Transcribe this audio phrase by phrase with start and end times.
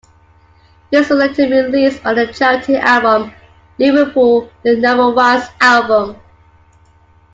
[0.89, 3.31] This was later released on the charity album
[3.77, 6.19] "Liverpool- The Number Ones Album".